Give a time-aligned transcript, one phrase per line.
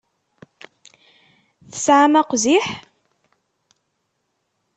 [1.71, 2.67] Tesɛam aqziḥ?